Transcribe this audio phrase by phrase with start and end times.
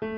[0.00, 0.08] Hey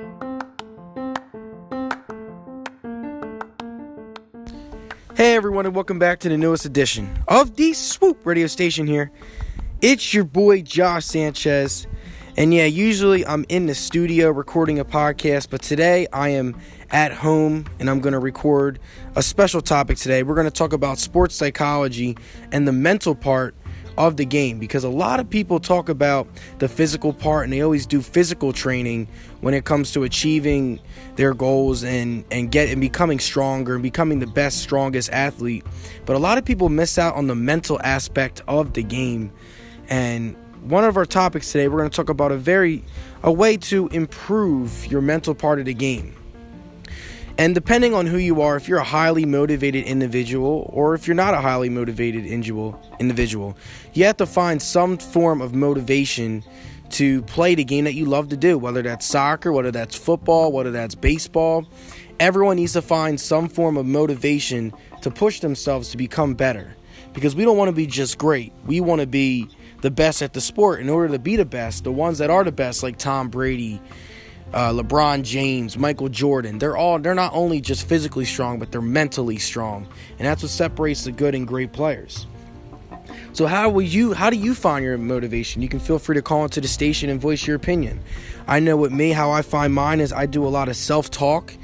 [5.35, 9.11] everyone, and welcome back to the newest edition of the Swoop radio station here.
[9.81, 11.89] It's your boy Josh Sanchez.
[12.37, 16.57] And yeah, usually I'm in the studio recording a podcast, but today I am
[16.91, 18.79] at home and I'm going to record
[19.17, 20.23] a special topic today.
[20.23, 22.17] We're going to talk about sports psychology
[22.53, 23.57] and the mental part
[23.97, 26.27] of the game because a lot of people talk about
[26.59, 29.07] the physical part and they always do physical training
[29.41, 30.81] when it comes to achieving
[31.17, 35.65] their goals and and get and becoming stronger and becoming the best strongest athlete.
[36.07, 39.33] But a lot of people miss out on the mental aspect of the game.
[39.89, 42.85] And one of our topics today we're going to talk about a very
[43.23, 46.15] a way to improve your mental part of the game
[47.39, 51.15] and depending on who you are, if you're a highly motivated individual or if you're
[51.15, 53.57] not a highly motivated individual,
[53.95, 56.45] you have to find some form of motivation
[56.91, 60.53] to play the game that you love to do, whether that's soccer, whether that's football,
[60.53, 61.67] whether that's baseball.
[62.21, 66.77] Everyone needs to find some form of motivation to push themselves to become better
[67.15, 68.53] because we don't want to be just great.
[68.67, 69.49] We want to be
[69.81, 70.81] the best at the sport.
[70.81, 73.81] In order to be the best, the ones that are the best, like Tom Brady,
[74.53, 76.59] uh, LeBron James, Michael Jordan.
[76.59, 79.87] They're all they're not only just physically strong, but they're mentally strong,
[80.19, 82.27] and that's what separates the good and great players.
[83.33, 85.63] So how will you how do you find your motivation?
[85.63, 88.01] You can feel free to call into the station and voice your opinion.
[88.47, 91.55] I know with me how I find mine is I do a lot of self-talk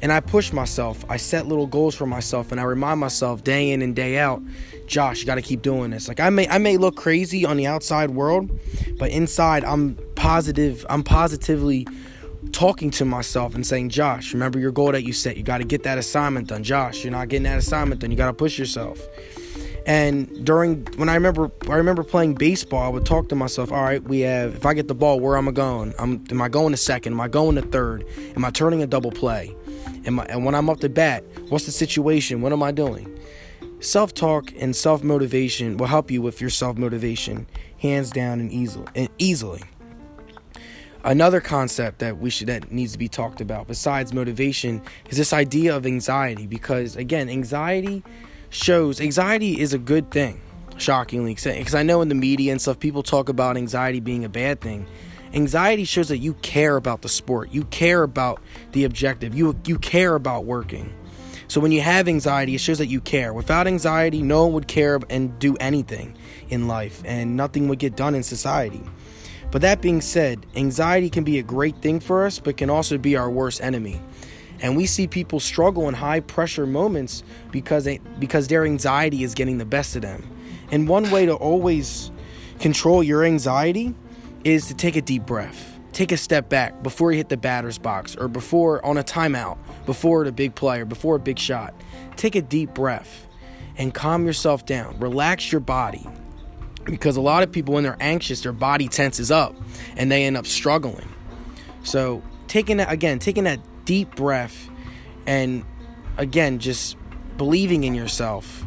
[0.00, 1.04] and I push myself.
[1.08, 4.42] I set little goals for myself and I remind myself day in and day out,
[4.86, 6.08] Josh, you got to keep doing this.
[6.08, 8.50] Like I may I may look crazy on the outside world,
[8.98, 10.86] but inside I'm positive.
[10.88, 11.86] I'm positively
[12.52, 15.36] talking to myself and saying, Josh, remember your goal that you set.
[15.36, 16.62] You got to get that assignment done.
[16.62, 18.10] Josh, you're not getting that assignment done.
[18.10, 19.00] You got to push yourself.
[19.86, 23.82] And during when I remember I remember playing baseball, I would talk to myself, all
[23.82, 25.94] right, we have if I get the ball, where am I going?
[25.98, 27.14] I'm am I going to second?
[27.14, 28.04] Am I going to third?
[28.36, 29.56] Am I turning a double play?
[30.04, 32.42] Am I, and when I'm up to bat, what's the situation?
[32.42, 33.18] What am I doing?
[33.80, 37.46] Self talk and self motivation will help you with your self motivation,
[37.78, 38.88] hands down and easily.
[38.94, 39.62] And easily.
[41.04, 45.32] Another concept that we should that needs to be talked about besides motivation is this
[45.32, 48.02] idea of anxiety because again, anxiety
[48.50, 50.40] shows anxiety is a good thing.
[50.76, 54.28] Shockingly, because I know in the media and stuff people talk about anxiety being a
[54.28, 54.86] bad thing.
[55.34, 57.50] Anxiety shows that you care about the sport.
[57.50, 59.34] You care about the objective.
[59.34, 60.94] You you care about working.
[61.48, 63.32] So when you have anxiety, it shows that you care.
[63.32, 66.16] Without anxiety, no one would care and do anything
[66.48, 68.82] in life and nothing would get done in society.
[69.50, 72.98] But that being said, anxiety can be a great thing for us, but can also
[72.98, 74.00] be our worst enemy.
[74.60, 79.34] And we see people struggle in high pressure moments because they, because their anxiety is
[79.34, 80.28] getting the best of them.
[80.70, 82.10] And one way to always
[82.58, 83.94] control your anxiety
[84.44, 85.78] is to take a deep breath.
[85.92, 89.58] Take a step back before you hit the batter's box or before on a timeout,
[89.86, 91.74] before the big play or before a big shot.
[92.16, 93.26] Take a deep breath
[93.76, 94.98] and calm yourself down.
[94.98, 96.06] Relax your body
[96.90, 99.54] because a lot of people when they're anxious their body tenses up
[99.96, 101.08] and they end up struggling.
[101.82, 104.70] So taking that again taking that deep breath
[105.26, 105.64] and
[106.16, 106.96] again just
[107.36, 108.64] believing in yourself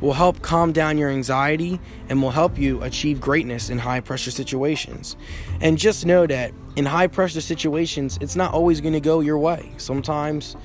[0.00, 4.30] will help calm down your anxiety and will help you achieve greatness in high pressure
[4.30, 5.16] situations.
[5.62, 9.38] And just know that in high pressure situations it's not always going to go your
[9.38, 9.72] way.
[9.78, 10.56] Sometimes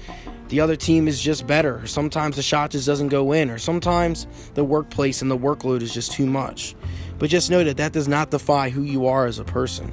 [0.50, 1.86] the other team is just better.
[1.86, 5.94] Sometimes the shot just doesn't go in, or sometimes the workplace and the workload is
[5.94, 6.76] just too much.
[7.20, 9.92] But just know that that does not defy who you are as a person.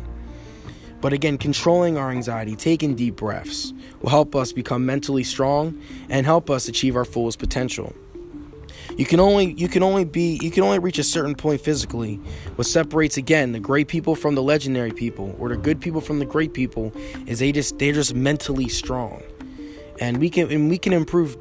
[1.02, 5.78] But again, controlling our anxiety, taking deep breaths, will help us become mentally strong
[6.08, 7.94] and help us achieve our fullest potential.
[8.96, 12.14] You can only you can only be you can only reach a certain point physically.
[12.54, 16.18] What separates again the great people from the legendary people or the good people from
[16.18, 16.92] the great people
[17.26, 19.22] is they just they're just mentally strong
[20.00, 21.36] and we can and we can improve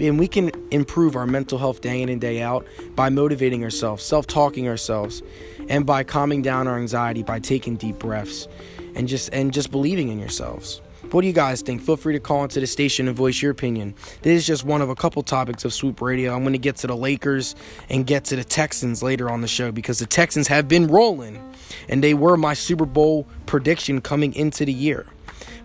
[0.00, 4.02] and we can improve our mental health day in and day out by motivating ourselves,
[4.02, 5.22] self-talking ourselves,
[5.68, 8.48] and by calming down our anxiety by taking deep breaths
[8.94, 10.80] and just and just believing in yourselves.
[11.10, 11.82] What do you guys think?
[11.82, 13.94] Feel free to call into the station and voice your opinion.
[14.22, 16.36] This is just one of a couple topics of Swoop Radio.
[16.36, 17.56] I'm going to get to the Lakers
[17.88, 21.42] and get to the Texans later on the show because the Texans have been rolling
[21.88, 25.06] and they were my Super Bowl prediction coming into the year.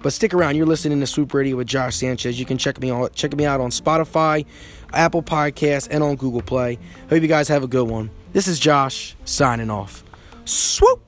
[0.05, 0.55] But stick around.
[0.55, 2.39] You're listening to Swoop Radio with Josh Sanchez.
[2.39, 4.45] You can check me out check me out on Spotify,
[4.93, 6.77] Apple Podcasts, and on Google Play.
[7.09, 8.11] Hope you guys have a good one.
[8.31, 10.03] This is Josh signing off.
[10.45, 11.01] Swoop.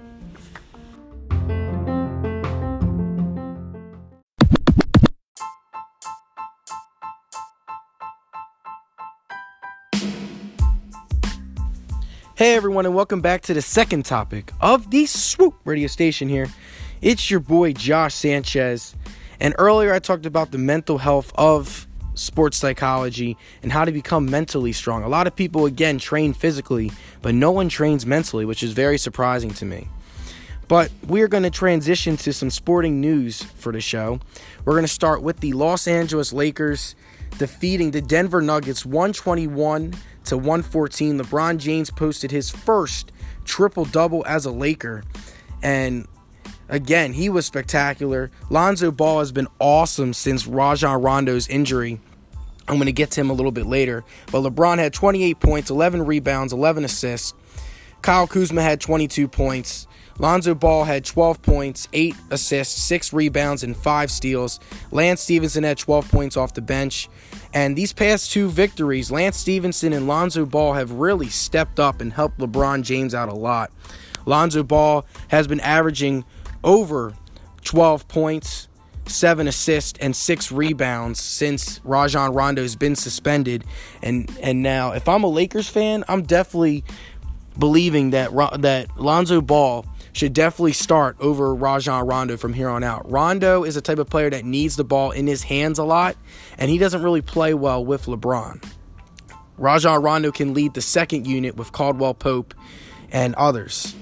[12.34, 16.48] Hey everyone, and welcome back to the second topic of the Swoop radio station here.
[17.02, 18.96] It's your boy Josh Sanchez.
[19.40, 24.26] And earlier I talked about the mental health of sports psychology and how to become
[24.26, 25.04] mentally strong.
[25.04, 26.92] A lot of people, again, train physically,
[27.22, 29.88] but no one trains mentally, which is very surprising to me.
[30.68, 34.20] But we're going to transition to some sporting news for the show.
[34.66, 36.96] We're going to start with the Los Angeles Lakers
[37.38, 39.94] defeating the Denver Nuggets 121
[40.26, 41.20] to 114.
[41.20, 43.12] LeBron James posted his first
[43.46, 45.04] triple double as a Laker.
[45.62, 46.08] And
[46.70, 48.32] again, he was spectacular.
[48.50, 52.00] Lonzo Ball has been awesome since Rajon Rondo's injury.
[52.68, 54.04] I'm going to get to him a little bit later.
[54.32, 57.34] But LeBron had 28 points, 11 rebounds, 11 assists.
[58.02, 59.88] Kyle Kuzma had 22 points.
[60.20, 64.60] Lonzo Ball had 12 points, 8 assists, 6 rebounds, and 5 steals.
[64.92, 67.08] Lance Stephenson had 12 points off the bench.
[67.54, 72.14] And these past two victories, Lance Stephenson and Lonzo Ball have really stepped up and
[72.14, 73.72] helped LeBron James out a lot.
[74.26, 76.26] Lonzo Ball has been averaging
[76.64, 77.14] over
[77.64, 78.68] 12 points,
[79.06, 83.64] 7 assists, and 6 rebounds since Rajon Rondo's been suspended.
[84.02, 86.84] And and now, if I'm a Lakers fan, I'm definitely
[87.58, 88.32] believing that
[88.62, 93.10] that Lonzo Ball should definitely start over Rajon Rondo from here on out.
[93.10, 96.16] Rondo is a type of player that needs the ball in his hands a lot,
[96.58, 98.64] and he doesn't really play well with LeBron.
[99.58, 102.56] Rajon Rondo can lead the second unit with Caldwell Pope
[103.12, 103.96] and others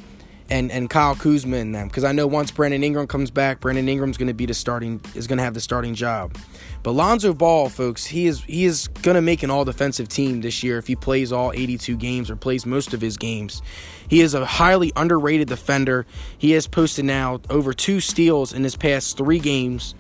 [0.49, 3.87] and and Kyle Kuzma and them because I know once Brandon Ingram comes back, Brandon
[3.89, 6.37] Ingram's going to be the starting is going to have the starting job.
[6.83, 10.41] But Lonzo Ball, folks, he is he is going to make an all defensive team
[10.41, 13.61] this year if he plays all 82 games or plays most of his games.
[14.07, 16.05] He is a highly underrated defender.
[16.37, 19.95] He has posted now over two steals in his past 3 games.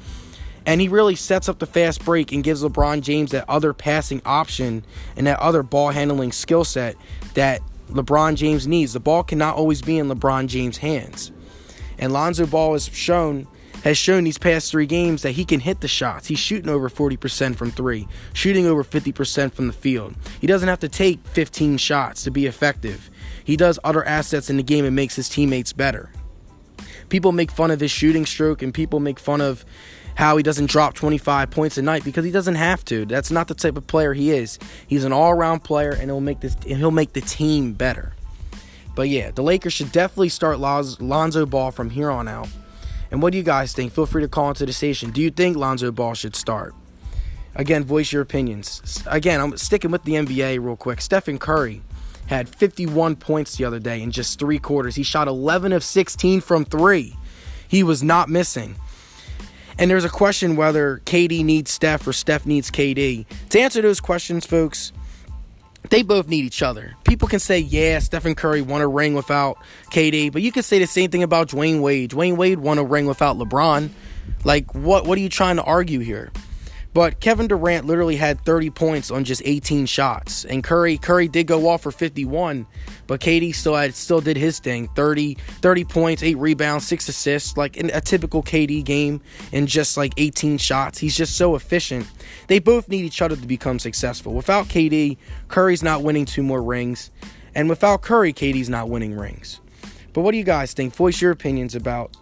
[0.67, 4.19] And he really sets up the fast break and gives LeBron James that other passing
[4.25, 4.83] option
[5.15, 6.95] and that other ball handling skill set
[7.35, 8.93] that LeBron James needs.
[8.93, 11.31] The ball cannot always be in LeBron James' hands.
[11.97, 13.47] And Lonzo Ball has shown
[13.83, 16.27] has shown these past three games that he can hit the shots.
[16.27, 20.15] He's shooting over 40% from three, shooting over 50% from the field.
[20.41, 23.11] He doesn't have to take 15 shots to be effective.
[23.43, 26.09] He does other assets in the game and makes his teammates better.
[27.09, 29.65] People make fun of his shooting stroke and people make fun of
[30.15, 33.05] how he doesn't drop 25 points a night because he doesn't have to.
[33.05, 34.57] That's not the type of player he is.
[34.87, 38.13] He's an all-around player and he'll make this he'll make the team better.
[38.95, 42.47] But yeah, the Lakers should definitely start Lonzo Ball from here on out.
[43.11, 43.91] And what do you guys think?
[43.91, 45.11] Feel free to call into the station.
[45.11, 46.73] Do you think Lonzo Ball should start?
[47.53, 49.03] Again, voice your opinions.
[49.05, 51.01] Again, I'm sticking with the NBA real quick.
[51.01, 51.81] Stephen Curry
[52.27, 54.95] had 51 points the other day in just three quarters.
[54.95, 57.15] He shot 11 of 16 from three.
[57.67, 58.75] He was not missing.
[59.77, 63.25] And there's a question whether KD needs Steph or Steph needs KD.
[63.49, 64.93] To answer those questions, folks,
[65.89, 66.95] they both need each other.
[67.03, 69.57] People can say, yeah, Stephen Curry won a ring without
[69.91, 72.11] KD, but you can say the same thing about Dwyane Wade.
[72.11, 73.89] Dwyane Wade won a ring without LeBron.
[74.43, 76.31] Like, what, what are you trying to argue here?
[76.95, 80.45] But Kevin Durant literally had 30 points on just 18 shots.
[80.45, 82.65] And Curry Curry did go off for 51,
[83.05, 84.87] but KD still had still did his thing.
[84.95, 89.19] 30 30 points, 8 rebounds, 6 assists, like in a typical KD game
[89.51, 90.97] in just like 18 shots.
[90.97, 92.09] He's just so efficient.
[92.47, 94.33] They both need each other to become successful.
[94.33, 95.17] Without KD,
[95.49, 97.11] Curry's not winning two more rings,
[97.53, 99.59] and without Curry, KD's not winning rings.
[100.13, 100.95] But what do you guys think?
[100.95, 102.15] Voice your opinions about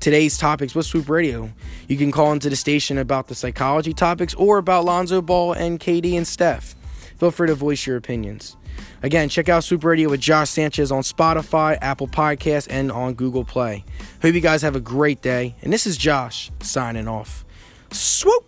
[0.00, 1.50] today's topics with Swoop Radio.
[1.88, 5.80] You can call into the station about the psychology topics or about Lonzo Ball and
[5.80, 6.74] KD and Steph.
[7.18, 8.56] Feel free to voice your opinions.
[9.02, 13.44] Again, check out Swoop Radio with Josh Sanchez on Spotify, Apple Podcasts, and on Google
[13.44, 13.84] Play.
[14.22, 15.54] Hope you guys have a great day.
[15.62, 17.44] And this is Josh signing off.
[17.90, 18.44] Swoop!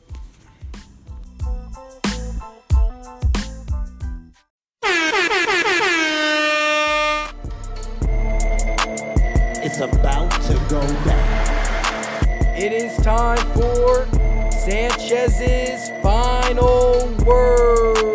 [9.61, 11.38] It's about to go down.
[12.61, 14.05] It is time for
[14.51, 18.09] Sanchez's final words.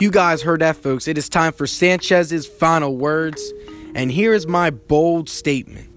[0.00, 1.08] You guys heard that, folks.
[1.08, 3.52] It is time for Sanchez's final words.
[3.96, 5.90] And here is my bold statement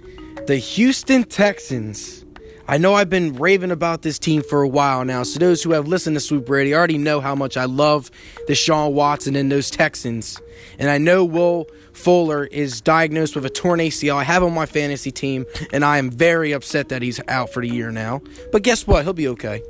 [0.48, 2.25] The Houston Texans
[2.68, 5.74] I know I've been raving about this team for a while now, so those who
[5.74, 8.10] have listened to Swoop Radio already know how much I love
[8.48, 10.42] the Deshaun Watson and those Texans.
[10.80, 14.16] And I know Will Fuller is diagnosed with a torn ACL.
[14.16, 17.62] I have on my fantasy team, and I am very upset that he's out for
[17.62, 18.22] the year now.
[18.52, 19.04] But guess what?
[19.04, 19.62] He'll be okay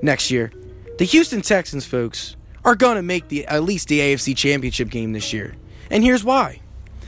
[0.00, 0.52] next year.
[0.98, 5.12] The Houston Texans, folks, are going to make the at least the AFC Championship game
[5.12, 5.56] this year.
[5.90, 6.60] And here's why.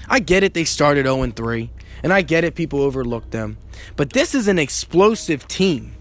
[0.09, 1.71] I get it, they started 0 3.
[2.03, 3.59] And I get it, people overlook them.
[3.97, 5.93] But this is an explosive team.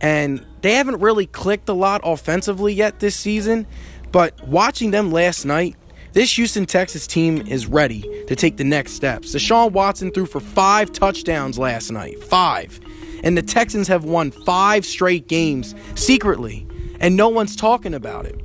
[0.00, 3.66] And they haven't really clicked a lot offensively yet this season.
[4.10, 5.76] But watching them last night,
[6.12, 9.34] this Houston Texas team is ready to take the next steps.
[9.34, 12.22] Deshaun Watson threw for five touchdowns last night.
[12.22, 12.80] Five.
[13.24, 16.66] And the Texans have won five straight games secretly,
[17.00, 18.38] and no one's talking about it.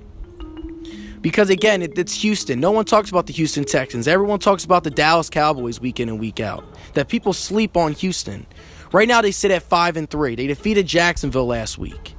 [1.27, 2.61] Because again, it, it's Houston.
[2.61, 4.07] No one talks about the Houston Texans.
[4.07, 6.63] Everyone talks about the Dallas Cowboys week in and week out.
[6.93, 8.45] That people sleep on Houston.
[8.93, 10.35] Right now, they sit at five and three.
[10.35, 12.15] They defeated Jacksonville last week.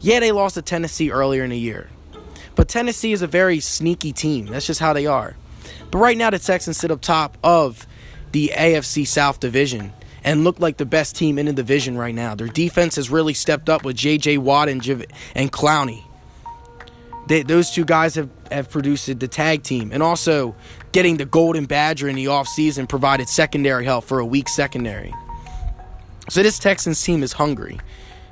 [0.00, 1.90] Yeah, they lost to Tennessee earlier in the year.
[2.56, 4.46] But Tennessee is a very sneaky team.
[4.46, 5.36] That's just how they are.
[5.92, 7.86] But right now, the Texans sit up top of
[8.32, 9.92] the AFC South division
[10.24, 12.34] and look like the best team in the division right now.
[12.34, 14.38] Their defense has really stepped up with J.J.
[14.38, 14.84] Watt and,
[15.36, 16.02] and Clowney.
[17.30, 19.92] They, those two guys have, have produced the tag team.
[19.92, 20.56] And also,
[20.90, 25.14] getting the Golden Badger in the offseason provided secondary help for a weak secondary.
[26.28, 27.78] So this Texans team is hungry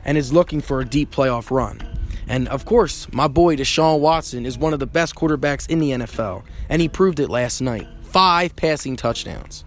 [0.04, 1.80] and is looking for a deep playoff run.
[2.26, 5.92] And of course, my boy Deshaun Watson is one of the best quarterbacks in the
[5.92, 7.86] NFL, and he proved it last night.
[8.02, 9.64] Five passing touchdowns.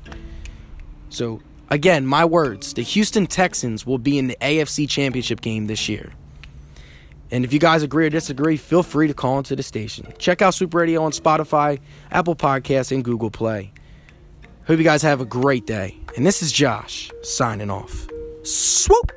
[1.07, 5.87] So, again, my words the Houston Texans will be in the AFC Championship game this
[5.87, 6.11] year.
[7.31, 10.13] And if you guys agree or disagree, feel free to call into the station.
[10.17, 11.79] Check out Swoop Radio on Spotify,
[12.11, 13.71] Apple Podcasts, and Google Play.
[14.67, 15.97] Hope you guys have a great day.
[16.15, 18.07] And this is Josh signing off.
[18.43, 19.11] Swoop!